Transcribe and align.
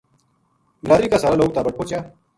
بلادری 0.83 1.09
کا 1.11 1.17
سارا 1.23 1.35
لوک 1.39 1.51
تابٹ 1.55 1.73
پوہچیا۔ 1.77 1.99